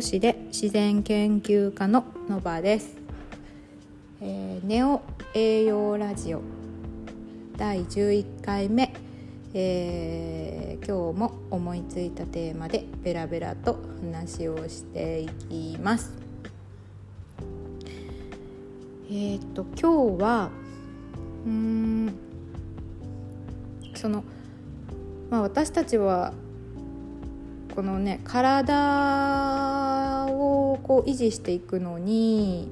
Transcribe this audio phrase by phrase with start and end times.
[0.00, 2.96] 京市で自然研究家ののばです、
[4.22, 5.02] えー、ネオ
[5.34, 6.40] 栄養ラジオ。
[7.58, 8.94] 第11回目、
[9.52, 16.14] えー、今日も思いついたテーマでベラベラと話をしていきます。
[19.10, 20.50] えっ、と今日は
[21.44, 22.14] うん
[23.94, 24.24] その
[25.28, 26.32] まあ私たちは
[27.74, 29.69] このね体
[30.72, 32.68] をこう維持していくのに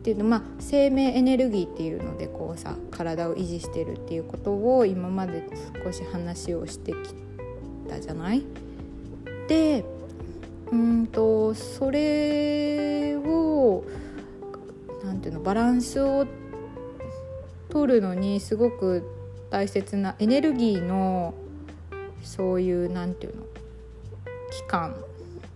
[0.00, 5.44] っていうのまあ生命エネルギーっていうのでこうさ体を維持してるっていうことを今まで
[5.84, 6.96] 少し話をしてき
[7.88, 8.44] たじゃない？
[9.48, 9.84] で
[10.70, 13.84] うんとそれを
[15.04, 16.26] なんていうのバランスを
[17.68, 19.08] 取るのにすごく
[19.50, 21.34] 大切なエネルギーの
[22.22, 23.42] そういうなんていうの
[24.50, 24.96] 期間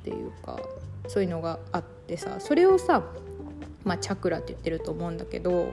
[0.01, 0.59] っていうか
[1.09, 3.03] そういうのがあってさそれをさ、
[3.85, 5.73] まあ、チャクラって言ってると思うんだけど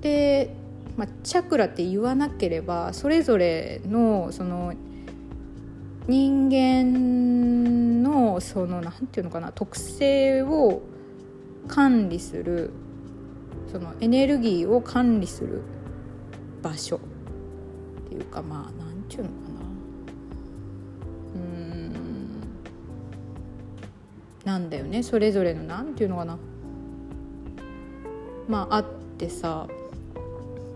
[0.00, 0.54] で、
[0.96, 4.72] まあ、チャクラって言わなければそれぞれのその
[6.06, 10.80] 人間のそのなんていうのかな特性を
[11.66, 12.70] 管理する
[13.70, 15.62] そのエネルギーを管理する
[16.62, 17.00] 場所っ
[18.08, 19.47] ていうかまあなんちゅうのかな。
[24.48, 25.02] なんだよね。
[25.02, 26.38] それぞれのなんていうのかな。
[28.48, 28.84] まああっ
[29.18, 29.68] てさ。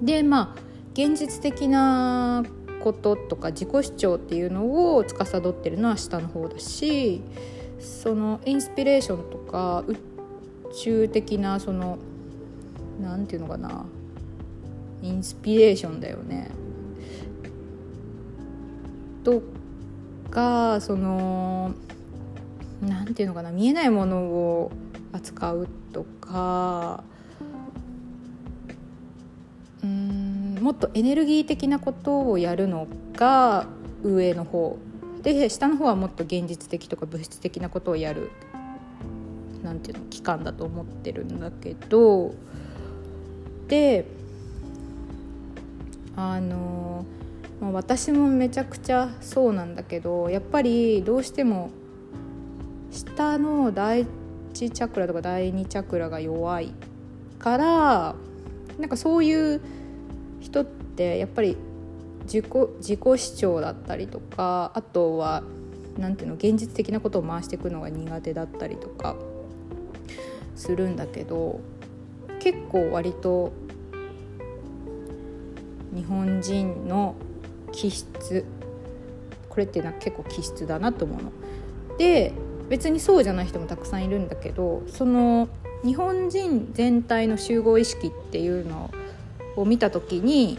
[0.03, 0.61] でまあ
[0.93, 2.45] 現実的な
[2.83, 7.23] こととか自己主張っていうのを司ってるのは下の方だし
[7.79, 9.97] そのインスピレーションとか宇
[10.75, 11.99] 宙的なその
[13.01, 13.87] 何て言うのかな。
[15.01, 16.51] インスピレーションだよね。
[19.25, 19.43] と
[20.31, 21.73] かその
[22.83, 24.73] 何て言うのかな見えないものを
[25.13, 27.05] 扱うとか
[29.83, 33.67] うんもっとエネルギー的なことをやるのが
[34.03, 34.79] 上の方。
[35.23, 38.33] で下の方はもっと現実的とか物質的なことをやる
[39.63, 42.35] なんていうの期間だと思ってるんだけど
[43.69, 44.05] で
[46.17, 47.07] あの、
[47.61, 51.71] 私もめちゃくちゃそうなんだけどやっぱりどうしても
[52.93, 54.07] 下の第
[54.53, 56.73] 1チャクラとか第2チャクラが弱い
[57.39, 58.15] から
[58.79, 59.61] なんかそういう
[60.41, 61.57] 人ってやっぱり
[62.25, 62.47] 自己
[62.79, 65.43] 自己主張だったりとかあとは
[65.99, 69.17] 何ていうの現実的なことを回していくのが苦手だったりとか
[70.55, 71.61] するんだけど
[72.39, 73.53] 結構割と
[75.95, 77.15] 日本人の
[77.73, 78.45] 気質
[79.49, 81.33] これっていうのは結構気質だなと思うの。
[81.99, 82.33] で
[82.73, 85.51] 別にそうじゃない人もたくさんいるんだけどその
[85.85, 88.91] 日本人全体の集合意識っていうの
[89.57, 90.59] を見た時に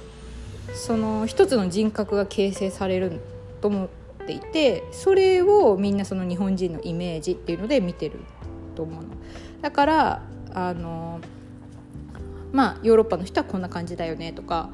[0.75, 3.19] その一つの人格が形成される
[3.61, 3.87] と思っ
[4.27, 8.19] ていてそれをみんなその日本人のイメージっていうので見てる
[8.75, 9.09] と思うの。
[9.63, 10.21] だから
[10.53, 11.19] あの
[12.51, 14.69] まあヨーロッパの人はこんな感じだよねとか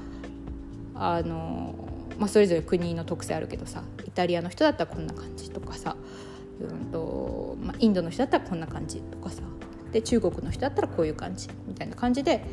[0.93, 1.73] あの、
[2.17, 5.95] まあ、それぞれ国の特性あるけどさイタリアの人だったらこんな感じとかさ、
[6.61, 9.41] うんとまあ、インドの人だったらこんな感じとかさ
[9.91, 12.43] で中国の人だったらこういう感じみたいな感じで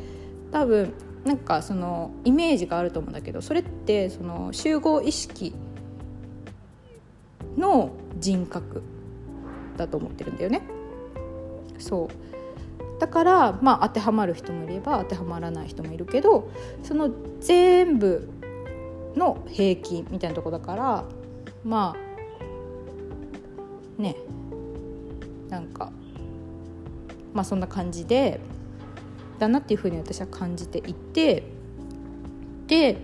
[0.51, 0.93] 多分
[1.25, 5.53] なんかそのイメージがあると思うんだけどそれってその集合意識
[7.57, 8.81] の人格
[9.75, 10.61] だと思ってるんだよね。
[11.79, 16.49] そうだからまあ当てはまる人もいれば当てはまらない人もいるけど
[16.81, 18.27] その全部
[19.15, 21.03] の平均みたいなとこだから
[21.63, 22.06] まあ
[23.97, 24.15] ね。
[25.49, 25.91] なんか
[27.33, 28.39] まあそんな感じで
[29.39, 31.43] だなっていうふうに私は感じていて
[32.67, 32.97] で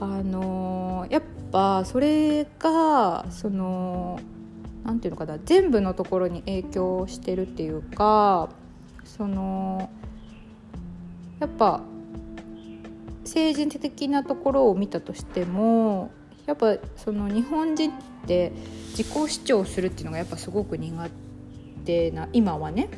[0.00, 1.22] あの、やっ
[1.52, 4.18] ぱそれがその
[4.84, 8.48] 何て言うのかな全部のところに影響してるっていうか
[9.04, 9.90] その
[11.38, 11.82] やっぱ
[13.24, 16.10] 政治的なところを見たとしても
[16.46, 17.92] やっぱその日本人っ
[18.26, 18.52] て
[18.96, 21.08] 自己主張するっていうのがやっぱすごく苦
[21.84, 22.88] 手な今はね。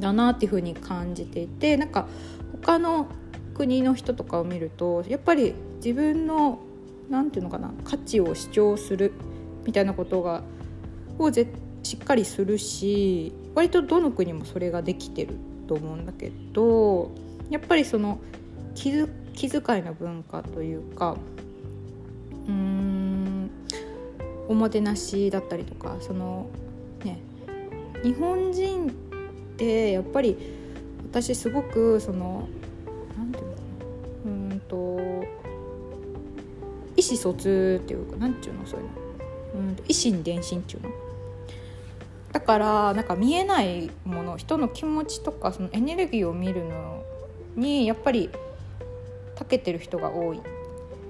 [0.00, 2.06] だなっていうふうに感じていてなんか
[2.62, 3.06] 他の
[3.54, 6.58] 国の人とかを見るとやっぱり自分の
[7.08, 9.12] 何て言うのかな価値を主張する
[9.64, 10.42] みたいなことが
[11.18, 11.46] をし
[11.96, 15.36] っかりするし割とどの国もそれができてる
[15.66, 17.10] と思うんだけど
[17.48, 18.20] やっぱりその
[18.74, 18.92] 気
[19.34, 21.16] 気遣いの文化というか
[22.48, 23.50] うーん。
[24.48, 26.46] おもてなしだったりとかその
[27.04, 27.18] ね。
[28.02, 28.90] 日本人っ
[29.56, 30.36] てやっぱり
[31.10, 32.48] 私すごくその
[33.16, 33.62] 何て言うのか
[34.24, 34.52] な。
[34.52, 34.76] うんと
[36.96, 38.92] 意思疎通っていうか何て言うのそういうの。
[39.54, 40.90] うん維心伝心っていうの。
[42.32, 47.02] だからなんか見えないもの人の気持ちとかそのエネルギーを見るの
[47.56, 48.30] にやっぱり
[49.38, 50.40] 長けてる人が多い。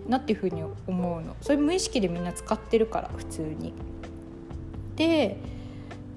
[0.08, 3.72] なっていうふうに思うのそれ無意識でみんな使ってるから普通に。
[4.96, 5.36] で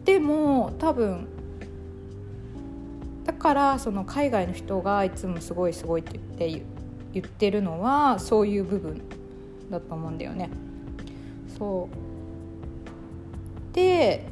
[0.05, 1.27] でも多分
[3.25, 6.65] だからその海外の人がいつもすごいすごいって言って
[7.13, 9.01] 言ってるのはそういう部分
[9.69, 10.49] だと思うんだよね。
[11.57, 14.27] そうで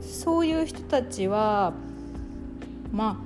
[0.00, 1.72] そういう人たちは
[2.92, 3.20] ま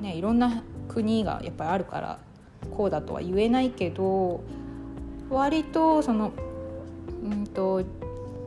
[0.00, 2.18] あねいろんな国がやっぱりあるから
[2.64, 4.42] こうだとは言えないけど
[5.30, 6.32] 割とその
[7.22, 7.82] うんと、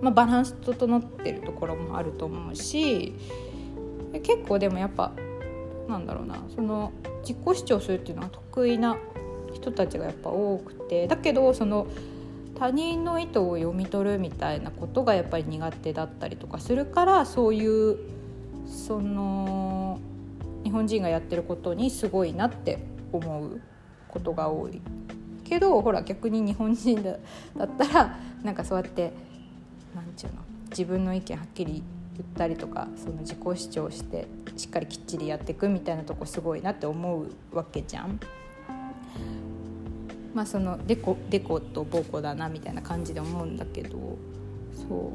[0.02, 3.14] まあ、バランス整ってるところもあると思うし
[4.24, 5.12] 結構でもやっぱ
[5.88, 6.92] なんだろうなその
[7.22, 8.98] 自己主張するっていうのは得意な
[9.54, 11.88] 人たちがやっぱ多くてだけどその
[12.58, 17.98] 他人の意図を読み取るみたいなことがやっぱり苦手だったりとかするからそういう
[18.68, 20.00] その
[20.64, 22.80] 日本人がやってることにすごいなって
[23.12, 23.62] 思う。
[24.18, 24.82] ことが多い
[25.44, 29.14] けどほら逆に日本人だったらなんかそうやって
[29.96, 31.84] 何て言うの自分の意見はっきり
[32.18, 34.28] 言ったりとかその自己主張して
[34.58, 38.20] しっかりきっちりやっていくみたいなとこすごいなって思うわけじゃん。
[40.34, 43.98] まあそのデコデコとボコだなみたいな感じで思うんだけど
[44.72, 45.14] そ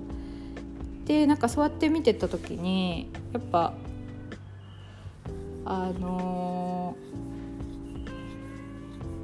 [1.05, 3.73] うでなんかそうやって見てた時にやっぱ
[5.65, 7.32] あのー、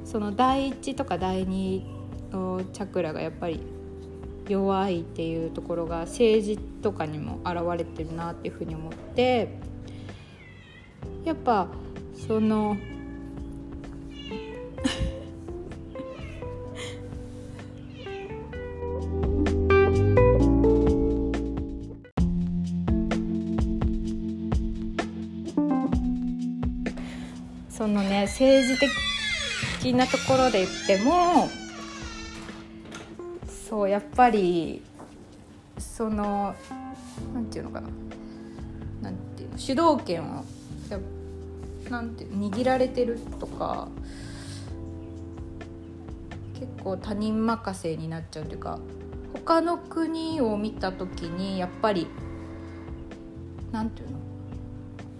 [0.09, 1.85] その第一とか第二
[2.31, 3.61] のチャクラがやっぱり
[4.47, 9.49] 弱いっていうところが政治とかにも現れてるなっていうふうに思って
[11.23, 11.67] やっぱ
[12.27, 12.75] その
[29.89, 31.49] 的なところで言っても
[33.47, 34.83] そうやっぱり
[35.79, 36.53] その
[37.33, 37.89] なんていうのかな。
[39.01, 40.43] なんていうの主導権を
[41.89, 43.87] なんて握られてるとか
[46.53, 48.79] 結構他人任せになっちゃうというか
[49.33, 52.07] 他の国を見た時にやっぱり
[53.71, 54.17] なんていうの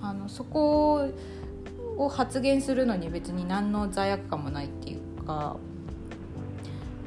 [0.02, 1.12] あのそこを
[2.00, 5.58] を発言するのに別に何の罪悪感もないっていうか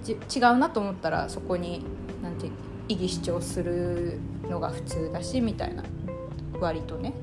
[0.06, 1.82] 違うなと思ったらそこに
[2.22, 2.50] なんて
[2.88, 5.82] 異議主張するのが普通だしみたいな
[6.60, 7.14] 割とね。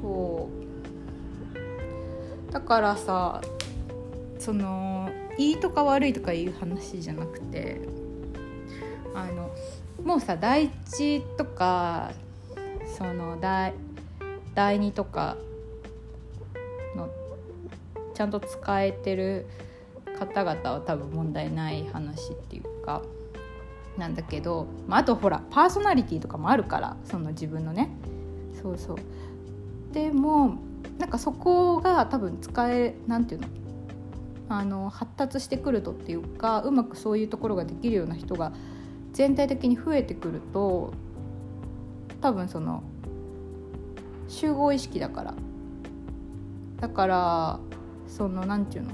[0.00, 0.48] そ
[2.48, 2.52] う。
[2.52, 3.40] だからさ
[4.38, 7.80] そのいいとか悪いとかいう話じゃなくて
[9.14, 9.50] あの
[10.04, 12.12] もうさ第一とか
[12.96, 13.72] その第
[14.60, 15.38] 第2とか
[16.94, 17.08] の
[18.12, 19.46] ちゃんと使えてる
[20.18, 23.00] 方々は多分問題ない話っていうか
[23.96, 27.88] なんだけど、まあ、あとほらパーソナリティとかもあるからその自分のね。
[28.62, 28.96] そうそう。
[29.94, 30.58] でも
[30.98, 33.46] なんかそこが多分使えなんていうの
[34.50, 38.52] あの発達してくるとっていうかうまくそういうところができるような人が
[39.14, 40.92] 全体的に増えてくると
[42.20, 42.82] 多分その
[44.30, 45.34] 集合意識だから。
[46.80, 47.60] だから
[48.06, 48.90] そのなんていうの？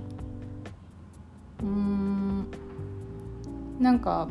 [1.63, 2.47] うん
[3.79, 4.29] なんか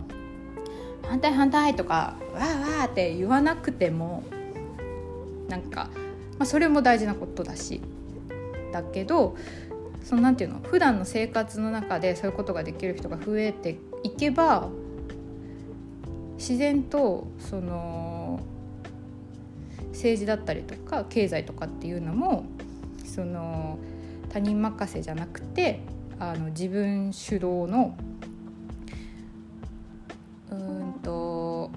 [1.04, 4.24] 反対反対とかわーわーって言わなくても
[5.48, 5.90] なんか、
[6.38, 7.82] まあ、それも大事なことだし。
[8.74, 9.38] だけど
[10.04, 10.60] そのなんていうの？
[10.60, 14.70] 普段の生活の中でそういうことができる人が増えていけば
[16.38, 18.14] 自然とその
[19.96, 22.46] 政治だったりとか経済とかっていうのも
[23.04, 23.80] その
[24.30, 25.80] 他人任せじゃなくて
[26.20, 27.98] あの自分主導の
[30.52, 31.72] うんと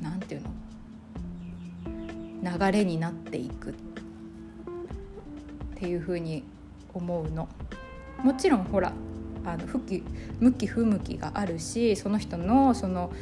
[0.00, 0.50] なんていうの？
[2.58, 3.74] 流れになっていくっ
[5.76, 6.42] ていうふうに
[6.92, 7.48] 思うの。
[8.22, 8.92] もちろんほら
[9.44, 10.02] あの向き
[10.40, 13.12] 向き不向きがあるしその人のその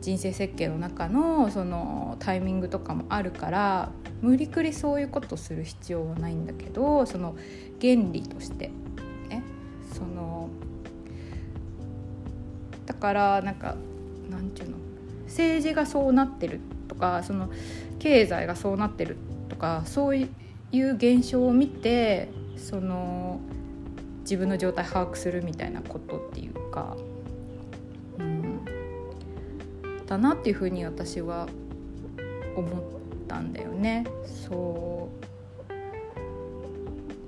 [0.00, 3.90] 人生設計の中のそのタイミングとかもあるから
[4.20, 7.36] 無理くりそういうことする必要はないんだけどその
[7.80, 8.70] 原理として、
[9.28, 9.42] ね、
[9.92, 10.48] その
[12.86, 13.76] だからなんか
[14.30, 14.76] なんていうの
[15.26, 17.50] 政治がそうなってるとかその
[17.98, 19.16] 経済がそうなってる
[19.48, 20.28] とかそうい
[20.72, 23.40] う現象を見てその
[24.28, 26.98] 自分の状態把握するみたいなことっていうか、
[30.08, 31.46] だなっていうふうに私は
[32.56, 32.72] 思っ
[33.28, 34.04] たんだよね。
[34.24, 35.10] そ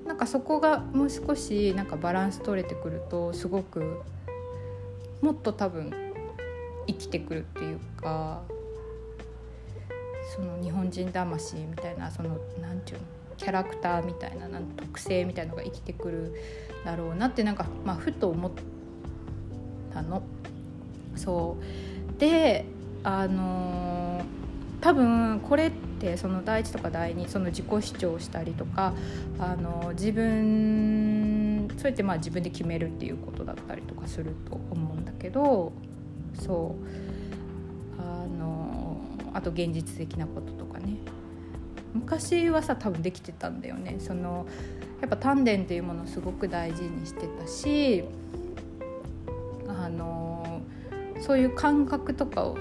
[0.04, 4.00] うなんかそこがもう少しなんかバランス取れてくるとすごく
[5.20, 5.92] もっと多分
[6.86, 8.42] 生きてくるっていうか
[10.34, 13.04] その日本人魂みたいなそのなんていうの
[13.36, 16.34] キャラクターみたいななん特性みたいのが生きてくる
[16.84, 18.50] だろうなってなんか、まあ、ふと思っ
[19.92, 20.22] たの。
[21.16, 21.64] そう
[22.20, 22.66] で
[23.02, 24.22] あの、
[24.80, 28.94] 多分これってその第一とか第二その自己主張したりとか、
[29.38, 35.72] あの、自分そうやってまあ自分で決めるっていうことだったりとかすると思うんだけど
[36.38, 38.00] そう。
[38.00, 39.00] あの、
[39.32, 40.96] あと現実的なこととかね。
[41.92, 43.96] 昔はさ多分できてたんだよね。
[43.98, 44.46] その
[45.00, 48.04] やっぱ丹田っていうものをすごく大事にしてたし
[51.20, 52.58] そういう感覚とかを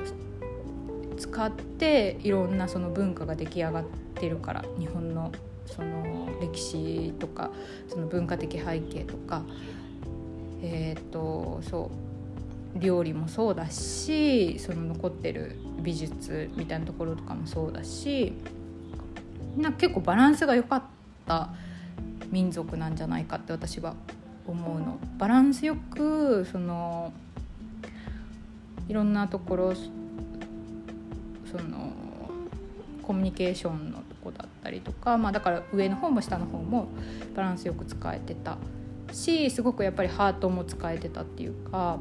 [1.18, 3.84] 使っていろんなその文化が出来上がっ
[4.16, 5.32] てるから日本の
[5.66, 7.52] その歴史とか
[7.88, 9.44] その文化的背景とか
[10.62, 11.92] えっ、ー、とそ
[12.76, 18.34] う料理もそうだしその残ってる美術みたいなところとかもそうだし
[19.58, 20.84] な結構バランスが良かっ
[21.26, 21.50] た
[22.32, 23.96] 民族なんじゃないかって私は
[24.48, 24.98] 思うの。
[25.18, 27.14] バランスよくその
[28.90, 29.82] いろんなところそ
[31.58, 31.94] の
[33.04, 36.90] コミュニケーションのとこだったりとか、まあ、だから上の方も下の方も
[37.36, 38.58] バランスよく使えてた
[39.12, 41.98] しすごくやっぱりハートも使えてたっていうか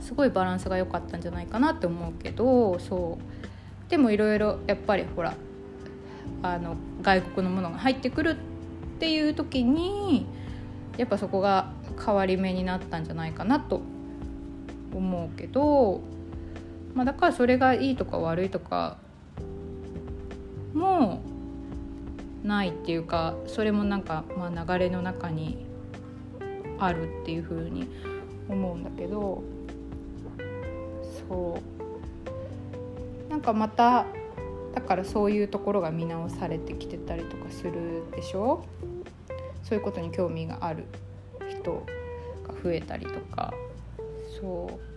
[0.00, 3.90] すごいバランスが良かったんじゃないかなって思うけどそう。
[3.90, 5.34] でもいろいろやっぱりほら
[6.42, 10.26] あの外国のものが入ってくるっていう時に
[10.96, 11.70] やっぱそこが
[12.04, 13.82] 変わり目になったんじゃないかなと
[14.94, 16.00] 思うけど、
[16.94, 18.96] まあ、だからそれがいいとか悪いとか
[20.74, 21.20] も
[22.42, 25.66] ないっていうかそれもなんか、まあ、流れの中に
[26.78, 27.88] あるっていうふうに
[28.48, 29.42] 思うんだけど
[31.28, 31.58] そ
[33.28, 33.30] う。
[33.30, 34.06] なんかまた
[34.74, 38.64] だからそういうところが見直されてきてたりとかするでしょ？
[39.62, 40.84] そういうことに興味がある
[41.48, 41.84] 人
[42.46, 43.52] が増えたりとか。
[44.40, 44.94] そう。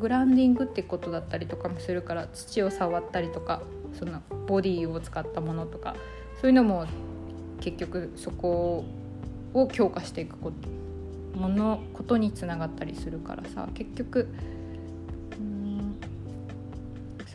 [0.00, 3.62] グランディングってことだったりとかもするから土を触ったりとか
[3.98, 5.94] そのボディを使ったものとか
[6.40, 6.86] そういうのも
[7.60, 8.84] 結局そこ
[9.54, 14.28] を強化していくことものことにつながったりするからさ結局
[15.38, 15.96] うん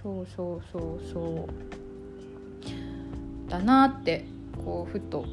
[0.04, 3.50] そうそうそうそう。
[3.50, 4.26] だなって
[4.64, 5.26] こうふと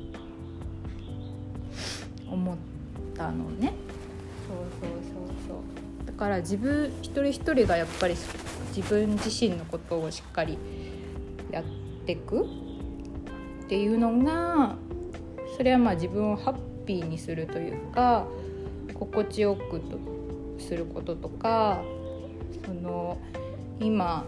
[2.31, 2.57] 思っ
[3.15, 3.73] たのね。
[4.53, 6.07] そうそうそうそう。
[6.07, 8.15] だから自分一人一人がやっぱり
[8.77, 10.59] 自分自身のことをしっかり
[11.51, 11.65] やっ
[12.07, 12.45] てく。
[13.65, 14.77] っていうのが
[15.57, 16.55] それはまあ自分をハッ
[16.85, 18.27] ピーにするというか
[18.93, 19.99] 心地よくと
[20.59, 21.83] することとか
[22.67, 23.17] その
[23.81, 24.27] 今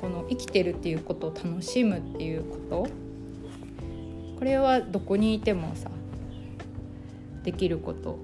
[0.00, 3.10] この生きてるっていうことを楽しむっていうこと。
[4.38, 5.90] これはどこにいてもさ
[7.42, 8.18] できること。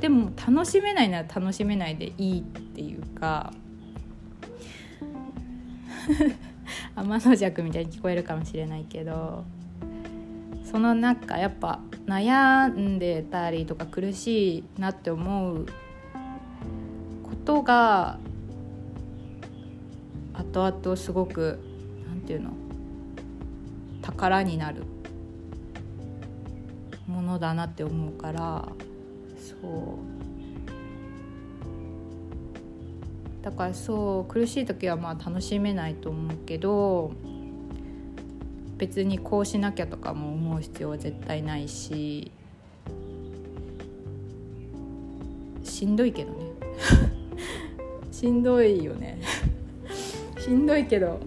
[0.00, 3.52] でも楽しめないなら楽しめないでいいっていうか
[6.94, 9.44] 天の弱みたいに聞こえるかもしれないけど
[10.64, 15.66] その中やっぱ悩んでたりとか苦しいなって思う
[17.22, 18.18] ことが
[20.34, 21.58] 後々すごく
[22.06, 22.50] 何て言うの
[24.02, 24.84] 宝になる
[27.06, 28.68] ものだなって思うから
[29.60, 30.18] そう。
[33.42, 37.12] だからそう苦しい時はまあ楽しめないと思うけど
[38.76, 42.30] 別にこうしなきゃとかも思う必要は絶対ないし
[45.64, 46.38] しんどいけどね。
[48.10, 49.18] しんどいよね。
[50.40, 51.20] しんどいけど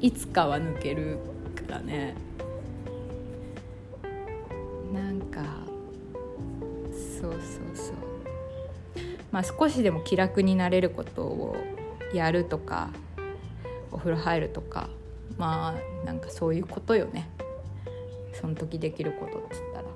[0.00, 1.18] いつかは抜ける
[1.54, 2.14] からね。
[9.32, 11.56] まあ少しでも気楽になれることを
[12.14, 12.90] やるとか
[13.90, 14.88] お風呂入るとか
[15.36, 17.28] まあなんかそういうことよね
[18.32, 19.92] その時できることっつったら。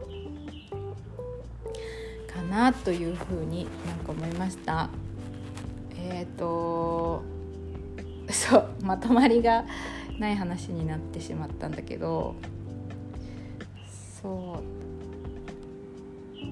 [2.36, 4.90] かなというふうになんか思いました。
[5.98, 7.22] えっ、ー、と
[8.30, 9.64] そうまとまりが
[10.18, 12.34] ない話になってしまったんだけど
[14.20, 14.85] そう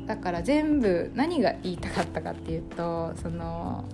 [0.06, 3.84] だから全部何が言いたかったかっていうとその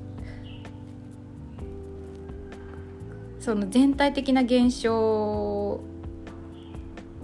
[3.38, 5.81] その全体的な現象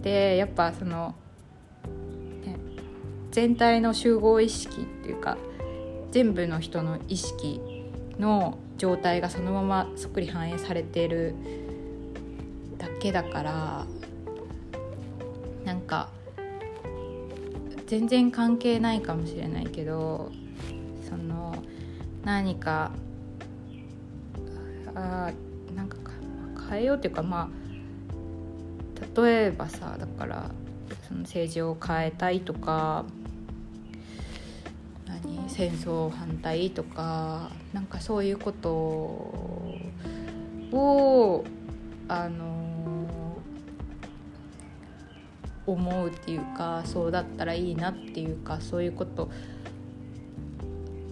[0.02, 1.14] でやっぱその、
[2.44, 2.56] ね、
[3.32, 5.36] 全体の集合意識っていうか
[6.12, 7.60] 全部の人の意識
[8.18, 11.34] の状態がそのままそっくり反映されてる
[12.78, 13.86] だけだから
[15.64, 16.08] なんか
[17.86, 20.32] 全然関係ないかもしれないけど
[21.08, 21.54] その
[22.24, 22.90] 何か
[24.94, 25.30] あ
[25.74, 25.96] なんか
[26.68, 27.66] 変えようっていうかまあ
[29.20, 30.50] 例えばさだから
[31.06, 33.04] その政治を変えたいとか
[35.06, 38.70] 何戦争反対とかなんかそういうこと
[40.72, 41.44] を
[42.08, 42.55] あの
[45.66, 49.30] 思うっていうかそうだったらいいなっていうかそういうこと。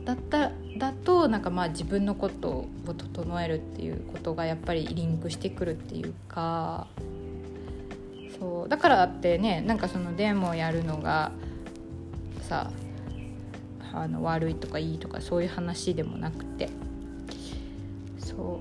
[0.04, 6.86] だっただとなんかまあ自分のことを整えるっていうことがやっぱりリンクしてくるっていうか。
[8.38, 8.68] そう。
[8.68, 11.32] だからってねなんかそのデモをやるのが
[12.42, 12.70] さ
[13.92, 16.68] あの悪いとかいいとかそういう話でもなくて。
[18.18, 18.60] そ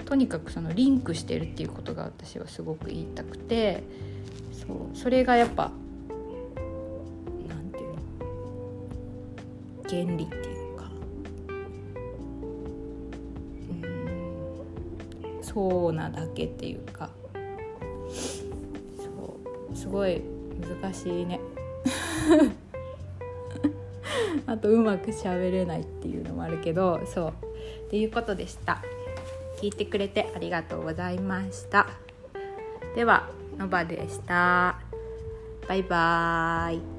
[0.00, 0.04] う。
[0.04, 3.82] とにかくそのリンクしてるっていうことが私はすごく言いたくて。
[4.68, 5.72] そうそれがやっぱ
[7.48, 7.98] なんていうの
[9.88, 10.90] 原理っていうか。
[13.70, 13.72] う
[15.40, 15.42] ん。
[15.42, 17.08] そうなだけっていうか。
[18.98, 19.38] そ
[19.72, 19.76] う。
[19.76, 20.20] すごい
[20.82, 21.40] 難しいね。
[24.46, 27.32] あとうまく喋れないっていうのもあるけどそう。
[27.86, 28.82] っていうことでした。
[29.62, 31.86] 聞いてくれてありがとうございました。
[32.94, 34.78] ではのばでした。
[35.68, 36.97] バイバーイ。